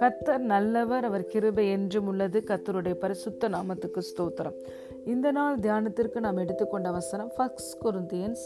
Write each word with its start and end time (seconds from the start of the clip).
கத்தர் 0.00 0.38
நல்லவர் 0.38 1.04
அவர் 1.04 1.26
கிருபை 1.26 1.70
என்றும் 1.70 2.06
உள்ளது. 2.06 2.42
கத்தருடைய 2.46 2.94
பரிசுத்த 2.94 3.48
நாமத்துக்கு 3.48 4.00
ஸ்தோத்திரம். 4.00 4.54
இந்த 5.04 5.30
நாள் 5.30 5.58
தியானத்திற்கு 5.58 6.20
நாம் 6.20 6.36
எடுத்துக்கொண்ட 6.36 6.90
வசனம் 6.90 7.32
first 7.36 7.84
Corinthians 7.84 8.44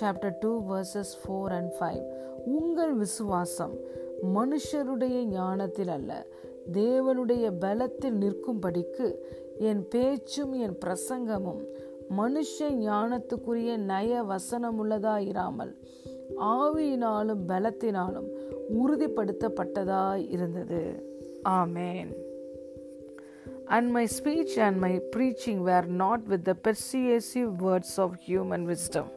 chapter 0.00 0.36
two 0.40 0.62
verses 0.68 1.14
four 1.22 1.50
and 1.50 1.72
five 1.80 2.02
உங்கள் 2.44 2.94
விசுவாசம் 2.94 3.78
மனுஷருடைய 4.34 5.24
ஞானத்தில் 5.24 5.88
அல்ல 5.88 6.26
தேவனுடைய 6.72 7.52
பலத்தில் 7.60 8.18
நிற்கும்படிக்கு 8.18 9.14
என் 9.58 9.88
பேச்சும் 9.88 10.52
என் 10.52 10.78
பிரசங்கமும் 10.84 11.64
மனுஷ 12.18 12.60
ஞானத்துக்குரிய 12.60 13.76
நய 13.76 14.22
வசனமுள்ளதாயிராமல் 14.28 15.76
ஆவியினாலும் 16.53 17.43
பலத்தினாலும் 17.47 18.29
உறுதிப்படுத்தப்பட்டதாய் 18.81 20.25
இருந்தது 20.35 20.81
ஆமேன் 21.59 22.11
And 23.67 23.93
my 23.93 24.05
speech 24.07 24.57
and 24.57 24.81
my 24.81 24.99
preaching 25.11 25.57
were 25.63 25.85
not 26.03 26.21
with 26.27 26.43
the 26.43 26.55
persuasive 26.67 27.61
words 27.61 27.99
of 27.99 28.15
human 28.19 28.65
wisdom, 28.65 29.07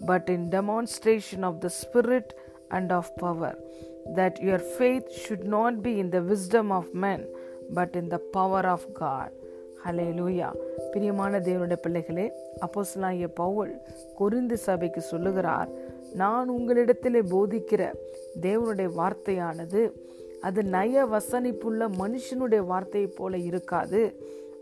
but 0.00 0.28
in 0.28 0.48
demonstration 0.50 1.44
of 1.44 1.60
the 1.60 1.70
Spirit 1.70 2.28
and 2.70 2.90
of 2.90 3.14
power, 3.16 3.52
that 4.14 4.42
your 4.42 4.58
faith 4.78 5.12
should 5.22 5.44
not 5.56 5.82
be 5.82 6.00
in 6.00 6.10
the 6.10 6.22
wisdom 6.22 6.72
of 6.72 6.94
men, 7.06 7.20
but 7.70 7.94
in 7.94 8.08
the 8.08 8.22
power 8.38 8.64
of 8.76 8.84
God. 8.94 9.30
ஹலே 9.84 10.06
லூயா 10.16 10.48
பிரியமான 10.92 11.32
தேவனுடைய 11.40 11.78
பிள்ளைகளே 11.80 12.24
அப்போஸ்லாகிய 12.64 13.28
Pavul 13.28 13.70
Corinth 14.18 14.56
சபைக்கு 14.66 15.00
சொல்லுகிறார் 15.00 15.70
நான் 16.15 16.51
உங்களிடத்திலே 16.51 17.21
போதிக்கிற 17.21 17.93
தேவனுடைய 18.41 18.89
வார்த்தையானது 18.97 19.91
அது 20.41 20.63
நய 20.63 21.05
வசனிப்புள்ள 21.05 21.89
மனுஷனுடைய 21.99 22.65
வார்த்தையை 22.65 23.09
போல 23.15 23.37
இருக்காது. 23.37 24.01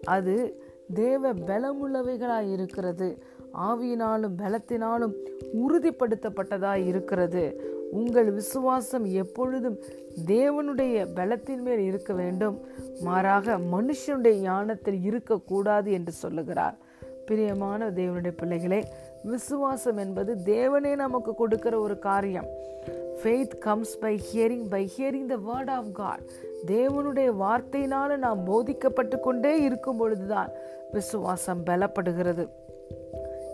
அது 0.03 0.63
தேவ 0.93 1.33
பலமுள்ளவைகளாய் 1.33 2.51
இருக்கிறது. 2.51 3.23
ஆவியினாலும் 3.57 4.35
பலத்தினாலும் 4.37 5.13
உறுதிப்படுத்தப்பட்டதாய் 5.53 6.85
இருக்கிறது. 6.85 7.71
உங்கள் 7.91 8.31
விசுவாசம் 8.31 9.05
எப்பொழுதும் 9.05 9.77
தேவனுடைய 10.25 11.07
பலத்தின் 11.13 11.61
மேல் 11.61 11.79
இருக்க 11.79 12.13
வேண்டும். 12.13 12.59
மாறாக 13.01 13.57
மனுஷனுடைய 13.57 14.33
ஞானத்தில் 14.33 15.03
இருக்கக்கூடாது 15.03 15.91
என்று 15.91 16.11
சொல்லுகிறார். 16.11 16.77
பிரியமான 17.25 17.89
தேவனுடைய 17.89 18.31
பிள்ளைகளே 18.37 18.83
விசுவாசம் 19.23 19.97
என்பது 19.97 20.37
தேவனே 20.45 20.95
நமக்கு 20.95 21.35
கொடுக்கிற 21.35 21.79
ஒரு 21.79 21.99
காரியம். 21.99 22.45
Faith 23.23 23.57
comes 23.57 23.99
by 23.99 24.21
hearing 24.31 24.69
by 24.69 24.91
hearing 24.97 25.25
the 25.25 25.35
word 25.35 25.69
of 25.69 25.93
God 25.93 26.21
தேவனுடைய 26.67 27.29
வார்த்தையினால் 27.39 28.17
நாம் 28.17 28.45
போதிக்கப்பட்டு 28.45 29.19
கொண்டே 29.19 29.61
இருக்கும் 29.61 29.97
பொழுதுதான் 29.97 30.49
விசுவாசம் 30.91 31.63
பலப்படுகிறது. 31.65 32.47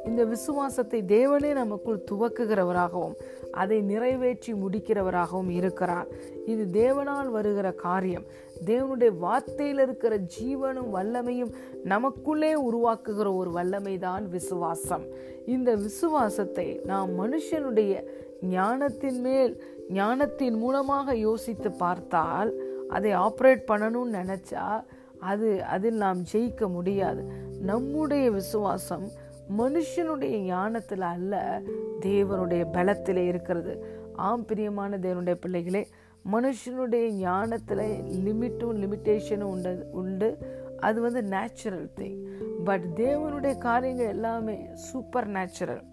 இந்த 0.06 0.24
விசுவாசத்தை 0.24 1.04
தேவனே 1.04 1.52
நமக்குள் 1.52 2.04
துவக்குகிறவராகவும் 2.12 3.16
அதை 3.52 3.82
நிறைவேற்றி 3.82 4.54
முடிக்கிறவராகவும் 4.54 5.50
இருக்கிறார். 5.50 6.08
இது 6.46 6.64
தேவனால் 6.82 7.30
வருகிற 7.30 7.72
காரியம். 7.72 8.26
தேவனுடைய 8.66 9.12
வார்த்தையில் 9.22 9.82
இருக்கிற 9.82 10.18
ஜீவனும் 10.18 10.94
வல்லமையும் 10.94 11.52
நமக்குள்ளே 11.84 12.54
உருவாக்குகிற 12.56 13.36
ஒரு 13.36 13.52
வல்லமை 13.52 13.98
தான் 13.98 14.28
விசுவாசம். 14.28 15.06
இந்த 15.46 15.76
விசுவாசத்தை 15.76 16.80
நாம் 16.86 17.10
மனுஷனுடைய 17.20 18.04
ஞானத்தின் 18.42 19.22
மேல் 19.22 19.62
ஞானத்தின் 19.90 20.58
மூலமாக 20.58 21.16
யோசித்து 21.16 21.72
பார்த்தால் 21.72 22.54
அதை 22.90 23.12
ஆப்ரேட் 23.14 23.64
பண்ணணும்னு 23.72 24.20
நினச்சா 24.22 24.84
அது 25.20 25.64
அதில் 25.64 25.96
நாம் 25.96 26.20
ஜெயிக்க 26.34 26.68
முடியாது. 26.68 27.24
நம்முடைய 27.62 28.32
விசுவாசம் 28.32 29.10
மனுஷனுடைய 29.58 30.38
ஞானத்தில் 30.38 31.02
அல்ல 31.02 31.62
தேவனுடைய 32.02 32.66
பலத்திலே 32.72 33.26
இருக்கிறது. 33.28 33.86
ஆம் 34.14 34.46
பிரியமான 34.46 34.98
தேவனுடைய 34.98 35.34
பிள்ளைகளே 35.34 35.88
மனுஷனுடைய 36.32 37.10
ஞானத்தில் 37.10 37.86
லிமிட்டும் 38.26 38.76
லிமிட்டேஷனும் 38.82 39.52
உண்டு 39.56 39.88
உண்டு. 39.92 40.38
அது 40.80 41.02
வந்து 41.02 41.24
நேச்சுரல் 41.24 41.90
திங் 41.96 42.26
பட் 42.64 42.84
தேவனுடைய 42.96 43.58
காரியங்கள் 43.58 44.08
எல்லாமே 44.08 44.68
சூப்பர் 44.74 45.28
நேச்சுரல் 45.28 45.84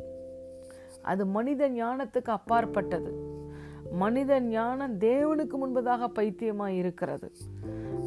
அது 1.03 1.27
மனித 1.27 1.69
ஞானத்துக்கு 1.71 2.25
அப்பாற்பட்டது. 2.25 3.34
மனித 3.93 4.41
ஞானம் 4.41 4.99
தேவனுக்கு 4.99 5.55
முன்பதாக 5.62 6.06
பைத்தியமாக 6.06 6.73
இருக்கிறது. 6.73 7.33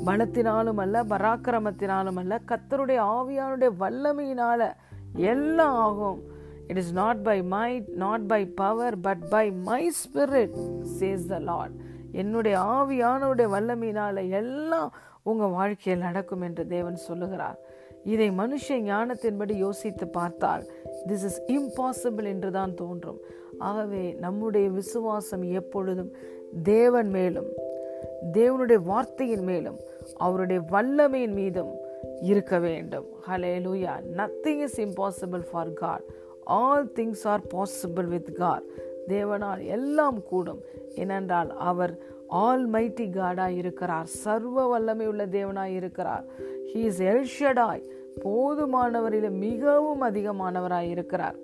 பலத்தினாலும் 0.05 0.77
அல்ல 0.77 1.03
பராக்கிரமத்தினாலும் 1.03 2.17
அல்ல 2.17 2.39
கத்தருடைய 2.47 2.99
ஆவியானுடைய 3.15 3.71
வல்லமையினால 3.79 4.73
எல்லாம் 5.15 5.75
ஆகும். 5.75 6.19
It 6.67 6.77
is 6.77 6.93
not 6.93 7.23
by 7.23 7.41
might 7.41 7.87
not 7.87 8.27
by 8.27 8.45
power 8.45 8.99
but 8.99 9.29
by 9.29 9.51
my 9.51 9.91
spirit 10.03 10.55
says 10.99 11.25
the 11.25 11.39
Lord 11.39 11.71
என்னுடைய 12.11 12.57
ஆவியானவருடைய 12.59 13.47
வல்லமையினால 13.55 14.29
எல்லாம் 14.29 14.93
உங்கள் 15.23 15.49
வாழ்க்கையில் 15.49 16.03
நடக்கும் 16.03 16.41
என்று 16.41 16.67
தேவன் 16.67 16.95
சொல்லுகிறார். 16.95 17.59
இதை 18.03 18.29
மனுஷ 18.29 18.65
ஞானத்தின்படி 18.69 19.53
யோசித்து 19.55 20.07
பார்த்தால் 20.07 20.63
திஸ் 21.07 21.23
இஸ் 21.23 21.41
இம்பாசிபிள் 21.47 22.23
என்று 22.23 22.51
தான் 22.51 22.73
தோன்றும். 22.73 23.19
ஆகவே 23.57 24.15
நம்முடைய 24.19 24.69
விசுவாசம் 24.69 25.43
எப்பொழுதும் 25.43 26.11
தேவன் 26.63 27.09
மேலும் 27.09 27.49
தேவனுடைய 28.31 28.83
வார்த்தையின் 28.83 29.43
மேலும் 29.43 29.79
அவருடைய 30.17 30.61
வல்லமையின் 30.61 31.33
மீதும் 31.33 31.71
இருக்க 32.21 32.59
வேண்டும். 32.59 33.05
Hallelujah 33.61 33.91
nothing 34.15 34.61
is 34.61 34.81
impossible 34.81 35.43
for 35.51 35.73
God 35.73 36.03
all 36.43 36.91
things 36.95 37.23
are 37.23 37.41
possible 37.53 38.03
with 38.03 38.35
God 38.35 38.63
தேவனால் 39.07 39.65
எல்லாம் 39.65 40.23
கூடும். 40.23 40.61
ஏனென்றால் 40.95 41.57
அவர் 41.57 41.97
ஆல் 42.27 42.69
மைட்டி 42.69 43.09
காடாய் 43.11 43.55
இருக்கிறார். 43.55 44.05
சர்வ 44.05 44.67
வல்லமை 44.67 45.07
உள்ள 45.07 45.25
தேவனாய் 45.25 45.75
இருக்கிறார். 45.75 46.25
ஹீ 46.73 46.75
இஸ் 46.75 47.01
எல்ஷடாய் 47.01 47.83
போதுமானவரில் 48.25 49.29
மிகவும் 49.29 50.01
அதிகமானவராய் 50.01 50.89
இருக்கிறார். 50.89 51.35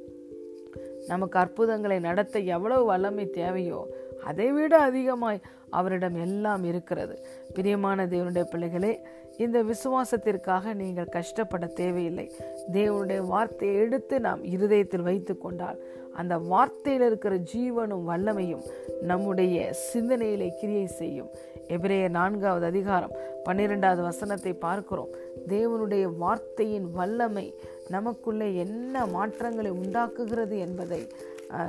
நமக்கு 1.08 1.40
அற்புதங்களை 1.40 2.00
நடத்த 2.00 2.40
எவ்வளவு 2.40 2.86
வல்லமை 2.86 3.30
தேவையோ 3.30 3.88
அதைவிட 4.26 4.74
அதிகமாய் 4.90 5.46
அவரிடம் 5.70 6.18
எல்லாம் 6.26 6.64
இருக்கிறது. 6.64 7.16
பிரியமான 7.54 8.06
தேவனுடைய 8.06 8.44
பிள்ளைகளே 8.44 8.94
இந்த 9.38 9.58
விசுவாசத்திற்காக 9.64 10.74
நீங்கள் 10.82 11.14
கஷ்டப்பட 11.16 11.66
தேவையில்லை. 11.82 12.28
தேவனுடைய 12.74 13.22
வார்த்தையை 13.28 13.76
எடுத்து 13.86 14.16
நாம் 14.20 14.44
இருதயத்தில் 14.54 15.08
வைத்து 15.10 15.34
கொண்டால் 15.38 15.80
அந்த 16.14 16.36
வார்த்தையில் 16.52 17.06
இருக்கிற 17.06 17.36
ஜீவனும் 17.54 18.06
வல்லமையும் 18.10 18.64
நம்முடைய 19.02 19.74
சிந்தனையிலே 19.88 20.50
கிரியை 20.60 20.88
செய்யும். 21.00 21.30
எபிரேய 21.68 22.08
நான்காவது 22.10 22.66
அதிகாரம் 22.66 23.16
பன்னிரெண்டாவது 23.44 24.02
வசனத்தை 24.02 24.54
பார்க்கிறோம். 24.66 25.12
தேவனுடைய 25.48 26.06
வார்த்தையின் 26.18 26.88
வல்லமை 26.92 27.46
நமக்குள்ளே 27.90 28.50
என்ன 28.66 29.06
மாற்றங்களை 29.06 29.72
உண்டாக்குகிறது 29.72 30.56
என்பதை 30.60 31.02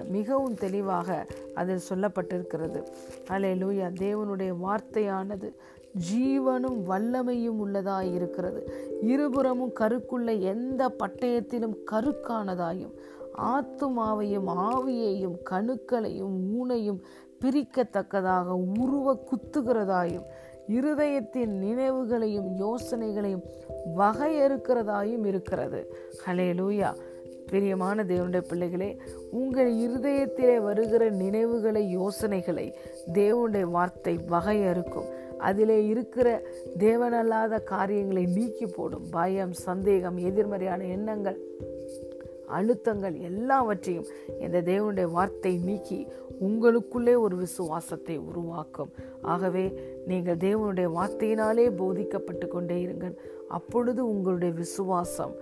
மிகவும் 0.08 0.54
தெளிவாக 0.54 1.26
அதில் 1.54 1.86
சொல்லப்பட்டிருக்கிறது. 1.88 2.86
அலே 3.30 3.52
லூயா 3.54 3.88
தேவனுடைய 4.00 4.56
வார்த்தையானது 4.64 5.52
ஜீவனும் 6.12 6.78
வல்லமையும் 6.88 7.58
உள்ளதாய் 7.64 8.14
இருக்கிறது. 8.14 8.72
இருபுறமும் 9.02 9.72
கருக்குள்ள 9.80 10.40
எந்த 10.40 10.94
பட்டயத்திலும் 10.98 11.76
கருக்கானதாயும் 11.90 12.94
ஆத்துமாவையும் 13.38 14.48
ஆவியையும் 14.48 15.38
கணுக்களையும் 15.50 16.36
ஊனையும் 16.58 17.00
பிரிக்கத்தக்கதாக 17.40 18.46
உருவ 18.78 19.18
குத்துகிறதாயும் 19.28 20.26
இருதயத்தின் 20.68 21.52
நினைவுகளையும் 21.64 22.48
யோசனைகளையும் 22.64 23.44
வகையறுக்கிறதாயும் 23.96 25.26
இருக்கிறது. 25.26 25.94
ஹலே 26.26 26.48
லூயா 26.60 26.94
பிரியமான 27.46 28.04
தேவனுடைய 28.04 28.40
பிள்ளைகளே 28.40 29.00
உங்கள் 29.30 29.72
இருதயத்திலே 29.74 30.60
வருகிற 30.60 31.10
நினைவுகளை 31.10 31.90
யோசனைகளை 31.90 32.74
தேவனுடைய 33.12 33.62
வார்த்தை 33.62 34.18
வகையறுக்கும். 34.28 35.08
அதிலே 35.38 35.86
இருக்கிற 35.86 36.42
தேவனல்லாத 36.78 37.62
காரியங்களை 37.62 38.26
நீக்கி 38.26 38.66
போடும். 38.66 39.06
பயம் 39.10 39.52
சந்தேகம் 39.52 40.16
எதிர்மறையான 40.16 40.84
எண்ணங்கள் 40.84 41.40
அழுத்தங்கள் 42.48 43.20
எல்லாவற்றையும் 43.20 44.04
இந்த 44.40 44.62
தேவனுடைய 44.62 45.10
வார்த்தை 45.10 45.56
நீக்கி 45.56 46.06
உங்களுக்குள்ளே 46.40 47.18
ஒரு 47.18 47.36
விசுவாசத்தை 47.36 48.18
உருவாக்கும். 48.18 48.90
ஆகவே 49.22 49.80
நீங்கள் 50.06 50.36
தேவனுடைய 50.36 50.88
வார்த்தையினாலே 50.94 51.76
போதிக்கப்பட்டு 51.76 52.48
கொண்டே 52.48 52.84
இருங்கள். 52.84 53.14
அப்பொழுது 53.48 54.08
உங்களுடைய 54.08 54.54
விசுவாசம் 54.54 55.34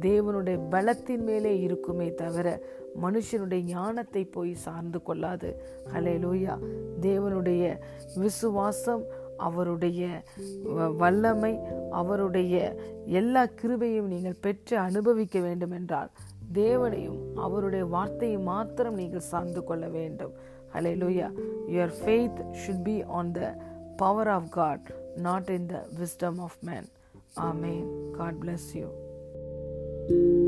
தேவனுடைய 0.00 0.68
பலத்தின் 0.70 1.22
மேலே 1.22 1.60
இருக்குமே 1.60 2.14
தவிர 2.14 2.60
மனுஷனுடைய 3.02 3.62
ஞானத்தை 3.62 4.24
போய் 4.24 4.54
சார்ந்து 4.54 5.02
கொள்ளாது. 5.02 5.62
ஹலே 5.94 6.14
லூயா 6.18 6.58
தேவனுடைய 7.00 7.78
விசுவாசம் 8.16 9.04
அவருடைய 9.36 10.22
வல்லமை 10.96 11.58
அவருடைய 11.90 12.76
எல்லா 13.06 13.44
கிருபையும் 13.44 14.10
நீங்கள் 14.14 14.40
பெற்று 14.40 14.78
அனுபவிக்க 14.78 15.40
வேண்டும் 15.40 15.70
என்றால் 15.70 16.10
தேவனையும் 16.52 17.36
அவருடைய 17.36 17.84
வார்த்தையை 17.84 18.38
மாத்திரம் 18.38 18.94
நீங்கள் 18.94 19.20
சார்ந்து 19.20 19.64
கொள்ள 19.64 19.88
வேண்டும். 19.88 20.32
Hallelujah 21.02 21.28
your 21.68 21.94
faith 22.00 22.40
should 22.62 22.82
be 22.82 23.02
on 23.02 23.32
the 23.32 23.56
power 23.96 24.28
of 24.28 24.48
God 24.48 24.92
not 25.16 25.48
in 25.48 25.66
the 25.66 25.86
wisdom 26.00 26.40
of 26.40 26.58
man 26.60 26.88
amen 27.36 28.12
God 28.12 28.34
bless 28.34 28.76
you 28.76 28.86
Thank 30.12 30.24
you. 30.24 30.41